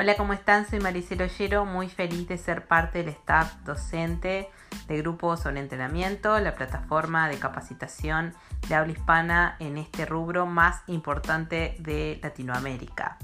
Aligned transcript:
Hola, 0.00 0.16
¿cómo 0.16 0.32
están? 0.32 0.64
Soy 0.64 0.78
Maricelo 0.78 1.24
Ollero, 1.24 1.64
muy 1.64 1.88
feliz 1.88 2.28
de 2.28 2.38
ser 2.38 2.68
parte 2.68 2.98
del 2.98 3.08
staff 3.08 3.56
docente 3.64 4.48
de 4.86 4.98
Grupo 4.98 5.36
sobre 5.36 5.58
Entrenamiento, 5.58 6.38
la 6.38 6.54
plataforma 6.54 7.28
de 7.28 7.40
capacitación 7.40 8.32
de 8.68 8.76
habla 8.76 8.92
hispana 8.92 9.56
en 9.58 9.76
este 9.76 10.06
rubro 10.06 10.46
más 10.46 10.82
importante 10.86 11.74
de 11.80 12.20
Latinoamérica. 12.22 13.18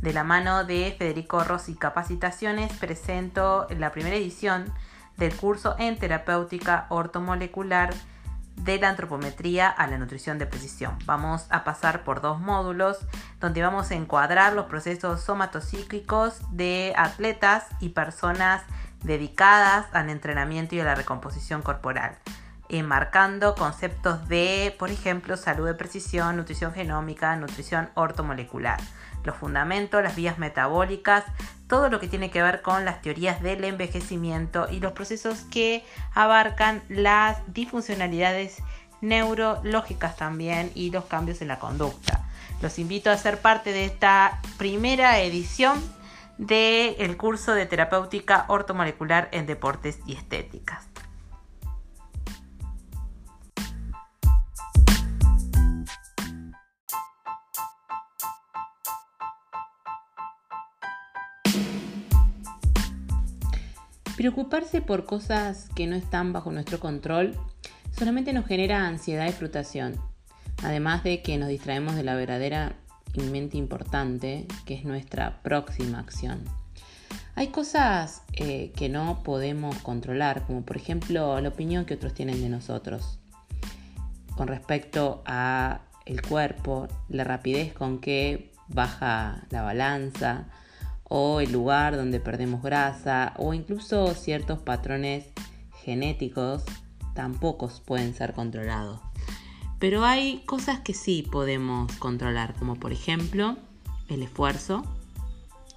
De 0.00 0.12
la 0.12 0.22
mano 0.22 0.62
de 0.62 0.94
Federico 0.96 1.42
Rossi 1.42 1.74
Capacitaciones 1.74 2.72
presento 2.74 3.66
la 3.76 3.90
primera 3.90 4.14
edición 4.14 4.72
del 5.16 5.34
curso 5.34 5.74
en 5.80 5.98
terapéutica 5.98 6.86
ortomolecular 6.90 7.92
de 8.64 8.78
la 8.78 8.88
antropometría 8.88 9.68
a 9.68 9.86
la 9.86 9.98
nutrición 9.98 10.38
de 10.38 10.46
precisión. 10.46 10.98
Vamos 11.04 11.46
a 11.50 11.64
pasar 11.64 12.04
por 12.04 12.20
dos 12.20 12.40
módulos 12.40 12.98
donde 13.40 13.62
vamos 13.62 13.90
a 13.90 13.94
encuadrar 13.94 14.52
los 14.52 14.66
procesos 14.66 15.22
somatopsíquicos 15.22 16.40
de 16.50 16.92
atletas 16.96 17.66
y 17.80 17.90
personas 17.90 18.62
dedicadas 19.02 19.86
al 19.92 20.10
entrenamiento 20.10 20.74
y 20.74 20.80
a 20.80 20.84
la 20.84 20.94
recomposición 20.94 21.62
corporal, 21.62 22.18
enmarcando 22.68 23.54
conceptos 23.54 24.28
de, 24.28 24.74
por 24.78 24.90
ejemplo, 24.90 25.36
salud 25.36 25.66
de 25.66 25.74
precisión, 25.74 26.36
nutrición 26.36 26.72
genómica, 26.72 27.34
nutrición 27.36 27.90
ortomolecular 27.94 28.80
los 29.24 29.36
fundamentos, 29.36 30.02
las 30.02 30.16
vías 30.16 30.38
metabólicas, 30.38 31.24
todo 31.72 31.88
lo 31.88 32.00
que 32.00 32.06
tiene 32.06 32.30
que 32.30 32.42
ver 32.42 32.60
con 32.60 32.84
las 32.84 33.00
teorías 33.00 33.40
del 33.40 33.64
envejecimiento 33.64 34.66
y 34.70 34.78
los 34.78 34.92
procesos 34.92 35.38
que 35.50 35.82
abarcan 36.12 36.82
las 36.90 37.38
disfuncionalidades 37.54 38.58
neurológicas 39.00 40.16
también 40.16 40.70
y 40.74 40.90
los 40.90 41.06
cambios 41.06 41.40
en 41.40 41.48
la 41.48 41.58
conducta. 41.58 42.26
Los 42.60 42.78
invito 42.78 43.10
a 43.10 43.16
ser 43.16 43.38
parte 43.38 43.72
de 43.72 43.86
esta 43.86 44.38
primera 44.58 45.18
edición 45.20 45.82
del 46.36 47.16
curso 47.16 47.54
de 47.54 47.64
terapéutica 47.64 48.44
ortomolecular 48.48 49.30
en 49.32 49.46
deportes 49.46 49.98
y 50.04 50.12
estéticas. 50.12 50.91
Preocuparse 64.22 64.80
por 64.80 65.04
cosas 65.04 65.68
que 65.74 65.88
no 65.88 65.96
están 65.96 66.32
bajo 66.32 66.52
nuestro 66.52 66.78
control 66.78 67.34
solamente 67.90 68.32
nos 68.32 68.46
genera 68.46 68.86
ansiedad 68.86 69.26
y 69.26 69.32
frustración, 69.32 69.96
además 70.62 71.02
de 71.02 71.22
que 71.22 71.38
nos 71.38 71.48
distraemos 71.48 71.96
de 71.96 72.04
la 72.04 72.14
verdadera 72.14 72.76
mente 73.16 73.56
importante, 73.56 74.46
que 74.64 74.74
es 74.74 74.84
nuestra 74.84 75.42
próxima 75.42 75.98
acción. 75.98 76.44
Hay 77.34 77.48
cosas 77.48 78.22
eh, 78.34 78.70
que 78.76 78.88
no 78.88 79.24
podemos 79.24 79.74
controlar, 79.78 80.46
como 80.46 80.62
por 80.62 80.76
ejemplo 80.76 81.40
la 81.40 81.48
opinión 81.48 81.84
que 81.84 81.94
otros 81.94 82.14
tienen 82.14 82.40
de 82.40 82.48
nosotros 82.48 83.18
con 84.36 84.46
respecto 84.46 85.24
a 85.26 85.80
el 86.06 86.22
cuerpo, 86.22 86.86
la 87.08 87.24
rapidez 87.24 87.72
con 87.72 87.98
que 87.98 88.52
baja 88.68 89.42
la 89.50 89.62
balanza, 89.62 90.46
o 91.04 91.40
el 91.40 91.52
lugar 91.52 91.96
donde 91.96 92.20
perdemos 92.20 92.62
grasa 92.62 93.34
o 93.36 93.54
incluso 93.54 94.14
ciertos 94.14 94.58
patrones 94.58 95.26
genéticos 95.82 96.64
tampoco 97.14 97.70
pueden 97.84 98.14
ser 98.14 98.32
controlados. 98.32 99.00
Pero 99.78 100.04
hay 100.04 100.42
cosas 100.46 100.80
que 100.80 100.94
sí 100.94 101.26
podemos 101.30 101.92
controlar, 101.96 102.54
como 102.54 102.76
por 102.76 102.92
ejemplo 102.92 103.56
el 104.08 104.22
esfuerzo. 104.22 104.84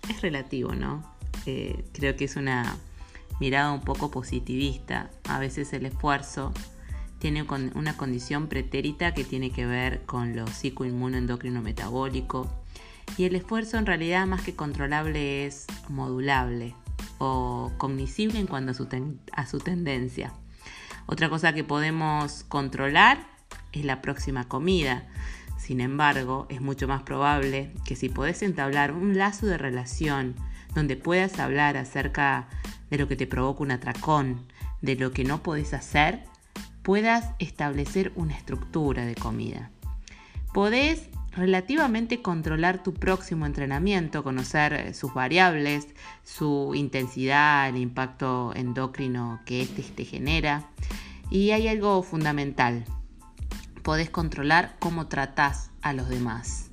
Es 0.10 0.22
relativo, 0.22 0.74
¿no? 0.74 1.04
Eh, 1.46 1.84
creo 1.92 2.16
que 2.16 2.26
es 2.26 2.36
una 2.36 2.78
mirada 3.40 3.72
un 3.72 3.82
poco 3.82 4.12
positivista. 4.12 5.10
A 5.28 5.40
veces 5.40 5.74
el 5.74 5.86
esfuerzo 5.88 6.54
tiene 7.20 7.44
una 7.74 7.98
condición 7.98 8.48
pretérita 8.48 9.14
que 9.14 9.24
tiene 9.24 9.50
que 9.50 9.66
ver 9.66 10.04
con 10.06 10.36
lo 10.36 10.46
psicoinmunoendocrino 10.46 11.62
metabólico, 11.62 12.48
y 13.18 13.26
el 13.26 13.36
esfuerzo 13.36 13.78
en 13.78 13.86
realidad 13.86 14.26
más 14.28 14.42
que 14.42 14.56
controlable 14.56 15.46
es 15.46 15.68
modulable 15.90 16.76
o 17.18 17.72
cognoscible 17.78 18.40
en 18.40 18.48
cuanto 18.48 18.72
a 18.72 18.74
su, 18.74 18.88
a 19.32 19.46
su 19.46 19.60
tendencia. 19.60 20.34
Otra 21.06 21.30
cosa 21.30 21.54
que 21.54 21.64
podemos 21.64 22.44
controlar 22.46 23.28
es 23.72 23.86
la 23.86 24.02
próxima 24.02 24.48
comida. 24.48 25.08
Sin 25.58 25.82
embargo, 25.82 26.48
es 26.50 26.62
mucho 26.62 26.88
más 26.88 27.04
probable 27.04 27.72
que 27.86 27.96
si 27.96 28.10
podés 28.10 28.42
entablar 28.42 28.92
un 28.92 29.18
lazo 29.18 29.46
de 29.46 29.58
relación 29.58 30.36
donde 30.74 30.98
puedas 30.98 31.40
hablar 31.40 31.78
acerca 31.78 32.50
de 32.90 32.98
lo 32.98 33.08
que 33.08 33.16
te 33.16 33.28
provoca 33.28 33.64
un 33.64 33.72
atracón, 33.72 34.46
de 34.82 34.96
lo 34.96 35.12
que 35.12 35.24
no 35.24 35.42
podés 35.42 35.74
hacer, 35.74 36.24
puedas 36.84 37.32
establecer 37.40 38.12
una 38.16 38.36
estructura 38.36 39.06
de 39.06 39.16
comida. 39.16 39.72
Podés 40.54 41.10
relativamente 41.36 42.22
controlar 42.22 42.82
tu 42.82 42.94
próximo 42.94 43.46
entrenamiento, 43.46 44.24
conocer 44.24 44.74
eh, 44.74 44.94
sus 44.94 45.14
variables, 45.14 45.88
su 46.24 46.72
intensidad, 46.76 47.70
el 47.70 47.78
impacto 47.78 48.54
endocrino 48.56 49.42
que 49.46 49.62
este 49.62 49.84
te 49.84 50.06
genera. 50.06 50.70
Y 51.30 51.52
hay 51.52 51.68
algo 51.68 52.02
fundamental, 52.04 52.86
podés 53.84 54.10
controlar 54.10 54.76
cómo 54.80 55.08
tratás 55.08 55.72
a 55.82 55.94
los 55.94 56.08
demás, 56.10 56.72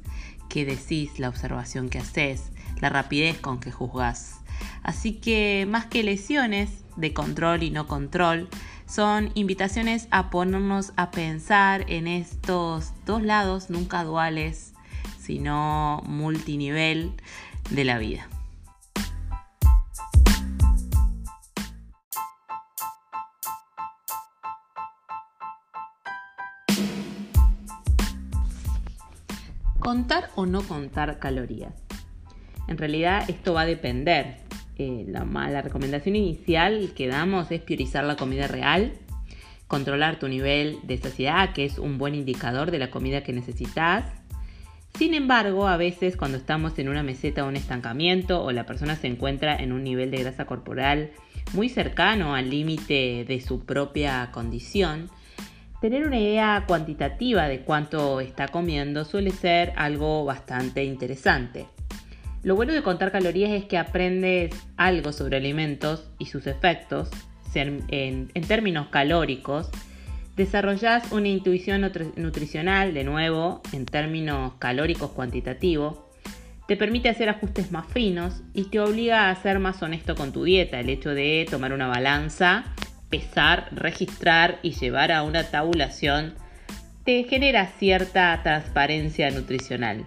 qué 0.48 0.64
decís, 0.64 1.18
la 1.18 1.28
observación 1.28 1.88
que 1.88 1.98
haces, 1.98 2.52
la 2.80 2.88
rapidez 2.88 3.38
con 3.38 3.60
que 3.60 3.72
juzgás. 3.72 4.40
Así 4.82 5.14
que 5.14 5.66
más 5.68 5.86
que 5.86 6.02
lesiones 6.02 6.70
de 6.96 7.12
control 7.12 7.62
y 7.62 7.70
no 7.70 7.86
control, 7.86 8.48
son 8.92 9.30
invitaciones 9.32 10.06
a 10.10 10.28
ponernos 10.28 10.92
a 10.96 11.10
pensar 11.10 11.90
en 11.90 12.06
estos 12.06 12.92
dos 13.06 13.22
lados, 13.22 13.70
nunca 13.70 14.04
duales, 14.04 14.74
sino 15.18 16.02
multinivel 16.04 17.14
de 17.70 17.84
la 17.84 17.96
vida. 17.96 18.28
Contar 29.78 30.28
o 30.34 30.44
no 30.44 30.62
contar 30.62 31.18
calorías. 31.18 31.72
En 32.68 32.76
realidad 32.76 33.24
esto 33.28 33.54
va 33.54 33.62
a 33.62 33.66
depender 33.66 34.51
eh, 34.82 35.06
la, 35.06 35.62
recomendación 35.62 36.16
inicial 36.16 36.92
que 36.94 37.08
damos 37.08 37.50
es 37.50 37.60
priorizar 37.60 38.04
la 38.04 38.16
comida 38.16 38.46
real, 38.46 38.92
controlar 39.68 40.18
tu 40.18 40.28
nivel 40.28 40.78
de 40.82 40.98
saciedad, 40.98 41.52
que 41.52 41.64
es 41.64 41.78
un 41.78 41.98
buen 41.98 42.14
indicador 42.14 42.70
de 42.70 42.78
la 42.78 42.90
comida 42.90 43.22
que 43.22 43.32
necesitas. 43.32 44.04
Sin 44.98 45.14
embargo, 45.14 45.68
a 45.68 45.76
veces 45.76 46.16
cuando 46.16 46.36
estamos 46.36 46.78
en 46.78 46.88
una 46.88 47.02
meseta 47.02 47.44
o 47.44 47.48
un 47.48 47.56
estancamiento 47.56 48.42
o 48.42 48.52
la 48.52 48.66
persona 48.66 48.96
se 48.96 49.06
encuentra 49.06 49.56
en 49.56 49.72
un 49.72 49.84
nivel 49.84 50.10
de 50.10 50.18
grasa 50.18 50.44
corporal 50.44 51.12
muy 51.54 51.68
cercano 51.68 52.34
al 52.34 52.50
límite 52.50 53.24
de 53.26 53.40
su 53.40 53.64
propia 53.64 54.30
condición, 54.32 55.10
tener 55.80 56.06
una 56.06 56.18
idea 56.18 56.64
cuantitativa 56.66 57.48
de 57.48 57.60
cuánto 57.60 58.20
está 58.20 58.48
comiendo 58.48 59.04
suele 59.04 59.30
ser 59.30 59.72
algo 59.76 60.24
bastante 60.24 60.84
interesante. 60.84 61.66
Lo 62.42 62.56
bueno 62.56 62.72
de 62.72 62.82
contar 62.82 63.12
calorías 63.12 63.52
es 63.52 63.66
que 63.66 63.78
aprendes 63.78 64.54
algo 64.76 65.12
sobre 65.12 65.36
alimentos 65.36 66.08
y 66.18 66.26
sus 66.26 66.48
efectos 66.48 67.08
en, 67.54 68.28
términos 68.48 68.88
calóricos. 68.88 69.70
Desarrollas 70.36 71.12
una 71.12 71.28
intuición 71.28 71.88
nutricional, 72.16 72.94
de 72.94 73.04
nuevo, 73.04 73.62
en 73.72 73.86
términos 73.86 74.54
calóricos 74.58 75.10
cuantitativos. 75.12 75.98
Te 76.66 76.76
permite 76.76 77.08
hacer 77.08 77.28
ajustes 77.28 77.70
más 77.70 77.86
finos 77.86 78.42
y 78.54 78.64
te 78.64 78.80
obliga 78.80 79.30
a 79.30 79.42
ser 79.42 79.58
más 79.60 79.82
honesto 79.82 80.16
con 80.16 80.32
tu 80.32 80.42
dieta. 80.42 80.80
El 80.80 80.88
hecho 80.88 81.10
de 81.10 81.46
tomar 81.48 81.72
una 81.72 81.86
balanza, 81.86 82.64
pesar, 83.08 83.68
registrar 83.72 84.58
y 84.62 84.72
llevar 84.72 85.12
a 85.12 85.22
una 85.22 85.44
tabulación 85.44 86.34
te 87.04 87.24
genera 87.24 87.66
cierta 87.78 88.40
transparencia 88.42 89.30
nutricional. 89.30 90.06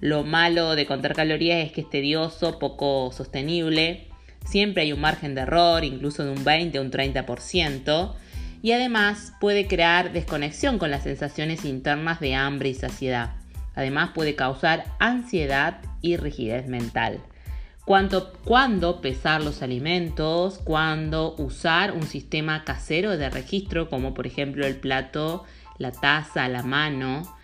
Lo 0.00 0.24
malo 0.24 0.74
de 0.76 0.86
contar 0.86 1.14
calorías 1.14 1.64
es 1.64 1.72
que 1.72 1.80
es 1.80 1.90
tedioso, 1.90 2.58
poco 2.58 3.10
sostenible. 3.12 4.08
Siempre 4.44 4.82
hay 4.82 4.92
un 4.92 5.00
margen 5.00 5.34
de 5.34 5.42
error, 5.42 5.84
incluso 5.84 6.24
de 6.24 6.30
un 6.30 6.44
20 6.44 6.78
o 6.78 6.82
un 6.82 6.90
30%. 6.90 8.14
Y 8.62 8.72
además 8.72 9.32
puede 9.40 9.66
crear 9.66 10.12
desconexión 10.12 10.78
con 10.78 10.90
las 10.90 11.04
sensaciones 11.04 11.64
internas 11.64 12.20
de 12.20 12.34
hambre 12.34 12.68
y 12.68 12.74
saciedad. 12.74 13.34
Además 13.74 14.10
puede 14.14 14.34
causar 14.34 14.84
ansiedad 14.98 15.80
y 16.00 16.16
rigidez 16.16 16.66
mental. 16.66 17.20
Cuánto, 17.84 18.32
cuándo 18.44 19.00
pesar 19.00 19.42
los 19.42 19.62
alimentos, 19.62 20.58
cuándo 20.58 21.36
usar 21.38 21.92
un 21.92 22.02
sistema 22.02 22.64
casero 22.64 23.16
de 23.16 23.30
registro 23.30 23.88
como 23.88 24.12
por 24.12 24.26
ejemplo 24.26 24.66
el 24.66 24.76
plato, 24.76 25.44
la 25.78 25.92
taza, 25.92 26.48
la 26.48 26.64
mano, 26.64 27.35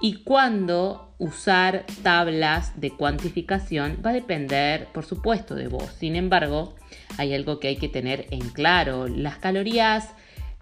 y 0.00 0.22
cuándo 0.24 1.14
usar 1.18 1.84
tablas 2.02 2.80
de 2.80 2.90
cuantificación 2.90 3.98
va 4.04 4.10
a 4.10 4.14
depender, 4.14 4.86
por 4.92 5.04
supuesto, 5.04 5.54
de 5.54 5.68
vos. 5.68 5.90
Sin 5.98 6.16
embargo, 6.16 6.74
hay 7.18 7.34
algo 7.34 7.60
que 7.60 7.68
hay 7.68 7.76
que 7.76 7.88
tener 7.88 8.26
en 8.30 8.48
claro. 8.48 9.06
Las 9.06 9.36
calorías 9.36 10.08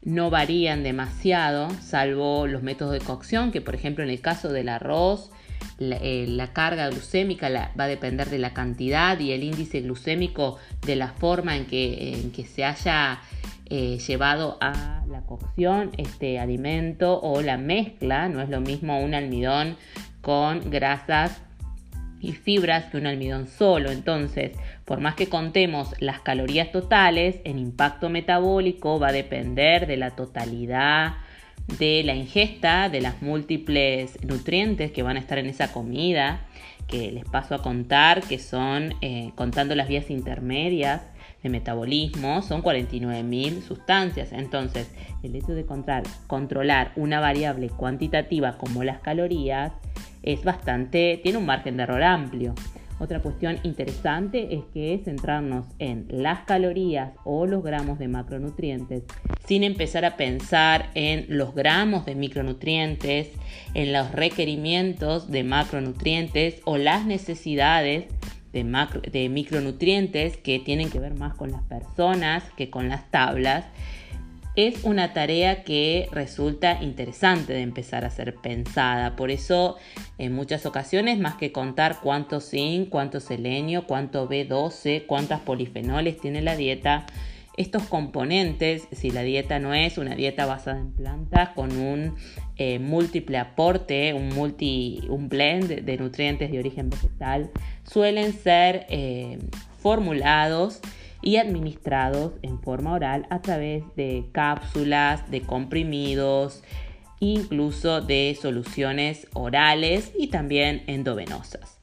no 0.02 0.31
varían 0.31 0.82
demasiado, 0.82 1.69
salvo 1.81 2.46
los 2.46 2.62
métodos 2.62 2.93
de 2.93 3.00
cocción, 3.00 3.52
que 3.52 3.61
por 3.61 3.75
ejemplo 3.75 4.02
en 4.02 4.11
el 4.11 4.20
caso 4.20 4.49
del 4.49 4.69
arroz, 4.69 5.31
la, 5.79 5.96
eh, 6.00 6.49
carga 6.52 6.88
glucémica 6.88 7.73
va 7.79 7.84
a 7.84 7.88
depender 7.88 8.31
de 8.31 8.38
la 8.38 8.52
cantidad 8.52 9.19
y 9.20 9.32
el 9.32 9.44
índice 9.44 9.81
glucémico 9.81 10.58
de 10.84 10.96
la 10.96 11.08
forma 11.08 11.56
en 11.56 11.67
que, 11.67 12.49
se 12.52 12.64
haya 12.64 13.20
eh, 13.67 13.99
llevado 13.99 14.58
a 14.61 14.98
la 15.19 15.26
cocción 15.26 15.91
este 15.97 16.38
alimento 16.38 17.20
o 17.20 17.43
la 17.43 17.59
mezcla. 17.59 18.29
No 18.29 18.41
es 18.41 18.49
lo 18.49 18.61
mismo 18.61 19.00
un 19.00 19.15
almidón 19.15 19.76
con 20.20 20.70
grasas 20.70 21.43
y 22.20 22.32
fibras 22.32 22.87
que 22.87 22.99
un 22.99 23.06
almidón 23.06 23.49
solo. 23.49 23.91
Entonces, 23.91 24.53
por 24.85 25.00
más 25.00 25.15
que 25.15 25.29
contemos 25.29 25.94
las 26.00 26.20
calorías 26.20 26.70
totales, 26.70 27.41
el 27.44 27.59
impacto 27.59 28.11
metabólico 28.11 28.99
va 28.99 29.09
a 29.09 29.12
depender 29.12 29.87
de 29.87 29.97
la 29.97 30.11
totalidad 30.11 31.15
de 31.79 32.03
la 32.03 32.15
ingesta 32.15 32.88
de 32.88 33.03
las 33.03 33.20
múltiples 33.20 34.19
nutrientes 34.25 34.91
que 34.91 35.03
van 35.03 35.17
a 35.17 35.20
estar 35.20 35.37
en 35.38 35.47
esa 35.47 35.70
comida, 35.70 36.47
que 36.87 37.12
les 37.12 37.25
paso 37.26 37.55
a 37.55 37.62
contar, 37.62 38.23
que 38.23 38.38
son, 38.38 38.94
eh, 39.03 39.32
contando 39.35 39.75
las 39.75 39.87
vías 39.87 40.09
intermedias 40.09 41.03
de 41.43 41.49
metabolismo, 41.49 42.43
son 42.43 42.62
49.000 42.62 43.62
sustancias. 43.62 44.32
Entonces, 44.32 44.90
el 45.23 45.37
hecho 45.37 45.52
de 45.52 45.67
controlar 46.26 46.93
una 46.96 47.20
variable 47.20 47.69
cuantitativa 47.69 48.58
como 48.58 48.85
las 48.85 49.00
calorías 49.00 49.73
es 50.23 50.43
bastante, 50.44 51.20
tiene 51.23 51.38
un 51.38 51.46
margen 51.46 51.76
de 51.76 51.85
error 51.85 52.02
amplio. 52.02 52.55
Otra 53.00 53.20
cuestión 53.20 53.61
interesante 53.62 54.52
es 54.56 54.64
que 54.75 55.00
centrarnos 55.05 55.67
en 55.79 56.06
las 56.11 56.40
calorías 56.40 57.12
o 57.23 57.46
los 57.46 57.62
gramos 57.62 58.00
de 58.00 58.08
macronutrientes 58.08 59.05
sin 59.46 59.62
empezar 59.62 60.05
a 60.05 60.17
pensar 60.17 60.91
en 60.94 61.26
los 61.29 61.55
gramos 61.55 62.05
de 62.06 62.17
micronutrientes, 62.17 63.31
en 63.75 63.93
los 63.93 64.11
requerimientos 64.11 65.31
de 65.31 65.44
macronutrientes 65.44 66.61
o 66.64 66.76
las 66.76 67.06
necesidades 67.06 68.06
de, 68.53 69.29
micronutrientes 69.29 70.37
que 70.37 70.59
tienen 70.59 70.91
que 70.91 71.00
ver 71.00 71.15
más 71.15 71.35
con 71.35 71.53
las 71.53 71.62
personas 71.62 72.45
que 72.56 72.71
con 72.71 72.89
las 72.89 73.11
tablas 73.11 73.65
es 74.56 74.83
una 74.83 75.12
tarea 75.12 75.62
que 75.62 76.09
resulta 76.11 76.83
interesante 76.83 77.53
de 77.53 77.61
empezar 77.61 78.05
a 78.05 78.11
ser 78.11 78.35
pensada. 78.35 79.15
Por 79.15 79.31
eso, 79.31 79.77
en 80.19 80.33
muchas 80.33 80.67
ocasiones, 80.67 81.21
más 81.21 81.37
que 81.37 81.53
contar 81.53 81.99
cuánto 82.03 82.41
zinc, 82.41 82.89
cuánto 82.89 83.21
selenio, 83.21 83.87
cuánto 83.87 84.29
B12, 84.29 85.06
cuántas 85.06 85.41
polifenoles 85.43 86.19
tiene 86.19 86.43
la 86.43 86.56
dieta, 86.56 87.06
estos 87.59 87.83
componentes, 87.83 88.87
si 88.93 89.11
la 89.11 89.23
dieta 89.23 89.59
no 89.59 89.75
es 89.75 89.99
una 89.99 90.15
dieta 90.15 90.47
basada 90.47 90.79
en 90.79 90.93
plantas 90.93 91.49
con 91.51 91.77
un 91.77 92.15
eh, 92.56 92.79
múltiple 92.79 93.37
aporte, 93.37 94.15
un, 94.15 94.29
multi, 94.29 95.03
un 95.09 95.29
blend 95.29 95.67
de 95.67 95.97
nutrientes 95.97 96.53
de 96.53 96.59
origen 96.61 96.89
vegetal, 96.89 97.51
suelen 97.90 98.32
ser 98.32 98.87
eh, 98.88 99.38
formulados 99.79 100.81
y 101.23 101.37
administrados 101.37 102.32
en 102.43 102.61
forma 102.61 102.93
oral 102.93 103.26
a 103.31 103.40
través 103.40 103.85
de 103.96 104.26
cápsulas, 104.32 105.31
de 105.31 105.43
comprimidos, 105.43 106.62
incluso 107.20 108.00
de 108.00 108.37
soluciones 108.40 109.26
orales 109.35 110.12
y 110.17 110.29
también 110.29 110.85
endovenosas. 110.87 111.79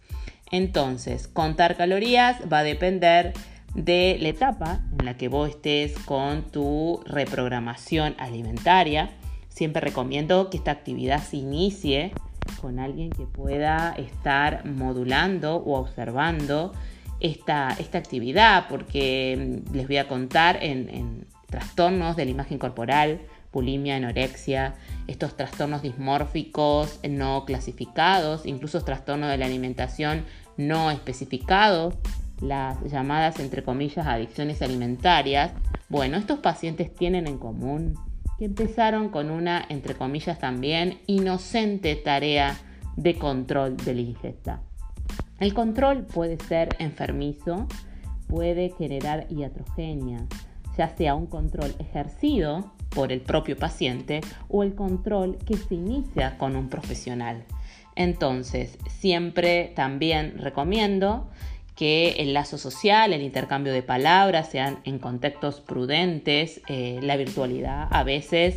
Entonces, 0.52 1.28
contar 1.28 1.75
calorías 1.75 2.38
va 2.51 2.60
a 2.60 2.63
depender 2.63 3.34
de 3.74 4.18
la 4.22 4.30
etapa 4.30 4.80
en 4.98 5.06
la 5.06 5.18
que 5.18 5.28
vos 5.28 5.50
estés 5.50 5.98
con 6.06 6.44
tu 6.44 7.01
reprogramación 7.06 8.16
alimentaria. 8.19 9.10
Siempre 9.50 9.81
recomiendo 9.81 10.50
que 10.50 10.58
esta 10.58 10.72
actividad 10.72 11.22
se 11.22 11.38
inicie 11.38 12.13
con 12.62 12.80
alguien 12.80 13.10
que 13.10 13.26
pueda 13.26 13.94
estar 13.98 14.66
modulando 14.66 15.58
o 15.58 15.80
observando 15.80 16.74
esta, 17.20 17.76
esta 17.80 17.98
actividad, 17.98 18.68
porque 18.70 19.62
mm, 19.68 19.76
les 19.76 19.88
voy 19.88 19.98
a 19.98 20.08
contar 20.08 20.60
en, 20.62 21.28
trastornos 21.48 22.16
de 22.16 22.26
la 22.26 22.32
imagen 22.32 22.58
corporal, 22.58 23.22
bulimia, 23.54 23.96
anorexia, 23.96 24.76
estos 25.08 25.38
trastornos 25.38 25.82
dismórficos 25.82 27.00
no 27.08 27.46
clasificados, 27.46 28.46
incluso 28.46 28.84
trastornos 28.84 29.30
de 29.30 29.38
la 29.38 29.46
alimentación 29.46 30.26
no 30.58 30.92
especificados, 30.92 31.94
las 32.42 32.82
llamadas 32.92 33.40
entre 33.40 33.64
comillas 33.64 34.08
adicciones 34.08 34.62
alimentarias. 34.62 35.54
Bueno, 35.88 36.18
estos 36.18 36.40
pacientes 36.40 36.94
tienen 36.94 37.28
en 37.28 37.38
común 37.38 37.98
que 38.38 38.46
empezaron 38.46 39.10
con 39.10 39.30
una 39.30 39.66
entre 39.70 39.96
comillas 39.96 40.40
también 40.40 41.00
inocente 41.08 41.96
tarea 41.96 42.58
de 42.96 43.18
control 43.18 43.78
de 43.78 43.94
la 43.94 44.02
ingesta. 44.02 44.62
El 45.40 45.54
control 45.54 46.06
puede 46.06 46.38
ser 46.38 46.70
enfermizo, 46.80 47.68
puede 48.28 48.70
generar 48.78 49.28
iatrogenia, 49.30 50.26
ya 50.78 50.96
sea 50.96 51.16
un 51.16 51.28
control 51.28 51.76
ejercido 51.80 52.74
por 52.90 53.12
el 53.12 53.22
propio 53.22 53.58
paciente 53.58 54.22
o 54.48 54.64
el 54.64 54.76
control 54.76 55.38
que 55.46 55.58
se 55.58 55.76
inicia 55.76 56.38
con 56.38 56.56
un 56.56 56.70
profesional. 56.70 57.44
Entonces, 57.96 58.78
siempre 58.90 59.72
también 59.76 60.38
recomiendo 60.38 61.30
que 61.75 62.16
el 62.19 62.33
lazo 62.33 62.57
social, 62.57 63.12
el 63.12 63.22
intercambio 63.22 63.74
de 63.74 63.83
palabras 63.83 64.50
sean 64.50 64.80
en 64.86 64.98
contextos 64.98 65.60
prudentes. 65.60 66.62
Eh, 66.68 67.00
la 67.04 67.18
virtualidad 67.18 67.88
a 67.92 68.04
veces 68.04 68.56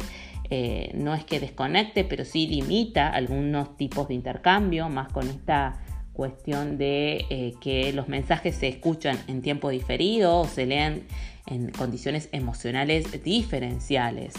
eh, 0.51 0.93
no 0.95 1.15
es 1.15 1.25
que 1.25 1.41
desconecte, 1.41 2.05
pero 2.05 2.25
sí 2.25 2.47
limita 2.47 3.09
algunos 3.09 3.77
tipos 3.77 4.09
de 4.09 4.15
intercambio, 4.15 4.89
más 4.89 5.13
con 5.13 5.29
esta 5.29 5.83
cuestión 6.13 6.79
de 6.79 7.27
eh, 7.29 7.55
que 7.61 7.93
los 7.93 8.09
mensajes 8.09 8.55
se 8.55 8.69
escuchan 8.69 9.19
en 9.27 9.43
tiempo 9.43 9.69
diferido 9.69 10.41
o 10.41 10.47
se 10.47 10.67
leen 10.67 11.07
en 11.47 11.71
condiciones 11.71 12.29
emocionales 12.33 13.23
diferenciales. 13.25 14.35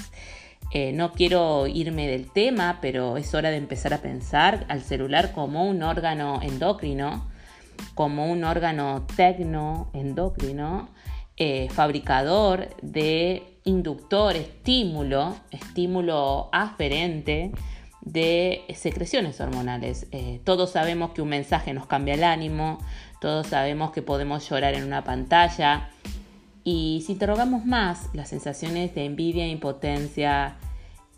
No 0.94 1.14
quiero 1.14 1.66
irme 1.66 2.08
del 2.08 2.30
tema, 2.30 2.78
pero 2.80 3.18
es 3.18 3.34
hora 3.34 3.50
de 3.50 3.58
empezar 3.58 3.92
a 3.92 4.04
pensar 4.04 4.68
al 4.70 4.82
celular 4.82 5.32
como 5.32 5.66
un 5.66 5.82
órgano 5.82 6.42
endocrino, 6.44 7.28
como 7.96 8.32
un 8.32 8.44
órgano 8.44 9.06
tecno-endocrino, 9.16 10.90
eh, 11.38 11.70
fabricador 11.70 12.70
de 12.82 13.60
inductor, 13.64 14.36
estímulo, 14.36 15.36
estímulo 15.52 16.50
aferente 16.52 17.52
de 18.02 18.66
secreciones 18.76 19.40
hormonales. 19.40 20.08
Eh, 20.12 20.42
todos 20.44 20.72
sabemos 20.72 21.12
que 21.12 21.22
un 21.22 21.30
mensaje 21.30 21.74
nos 21.74 21.86
cambia 21.86 22.16
el 22.16 22.24
ánimo, 22.24 22.80
todos 23.22 23.48
sabemos 23.48 23.92
que 23.92 24.02
podemos 24.02 24.50
llorar 24.50 24.74
en 24.74 24.84
una 24.84 25.04
pantalla 25.04 25.90
y 26.64 27.04
si 27.06 27.14
interrogamos 27.14 27.66
más 27.66 28.10
las 28.14 28.30
sensaciones 28.30 28.94
de 28.96 29.06
envidia, 29.06 29.48
impotencia 29.48 30.56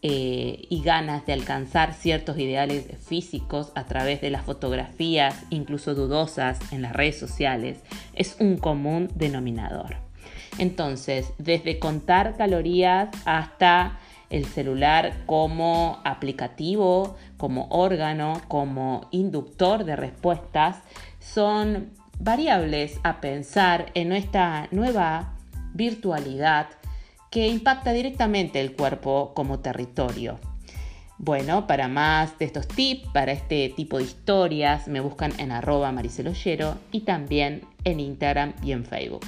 eh, 0.03 0.65
y 0.69 0.81
ganas 0.81 1.25
de 1.27 1.33
alcanzar 1.33 1.93
ciertos 1.93 2.39
ideales 2.39 2.85
físicos 3.05 3.71
a 3.75 3.85
través 3.85 4.19
de 4.21 4.31
las 4.31 4.43
fotografías, 4.43 5.43
incluso 5.51 5.93
dudosas 5.93 6.59
en 6.71 6.81
las 6.81 6.93
redes 6.93 7.19
sociales, 7.19 7.79
es 8.13 8.35
un 8.39 8.57
común 8.57 9.09
denominador. 9.13 9.97
Entonces, 10.57 11.31
desde 11.37 11.77
contar 11.77 12.35
calorías 12.35 13.09
hasta 13.25 13.99
el 14.31 14.45
celular 14.45 15.13
como 15.25 15.99
aplicativo, 16.03 17.15
como 17.37 17.67
órgano, 17.69 18.41
como 18.47 19.07
inductor 19.11 19.83
de 19.83 19.95
respuestas, 19.95 20.77
son 21.19 21.91
variables 22.19 22.99
a 23.03 23.21
pensar 23.21 23.91
en 23.93 24.13
esta 24.13 24.67
nueva 24.71 25.35
virtualidad 25.73 26.67
que 27.31 27.47
impacta 27.47 27.93
directamente 27.93 28.59
el 28.59 28.73
cuerpo 28.73 29.31
como 29.33 29.59
territorio. 29.59 30.37
Bueno, 31.17 31.65
para 31.65 31.87
más 31.87 32.37
de 32.39 32.45
estos 32.45 32.67
tips, 32.67 33.07
para 33.13 33.31
este 33.31 33.69
tipo 33.69 33.97
de 33.99 34.03
historias, 34.03 34.87
me 34.87 34.99
buscan 34.99 35.31
en 35.39 35.51
arroba 35.51 35.91
mariceloyero 35.91 36.75
y 36.91 37.01
también 37.01 37.61
en 37.85 37.99
Instagram 37.99 38.53
y 38.63 38.73
en 38.73 38.85
Facebook. 38.85 39.25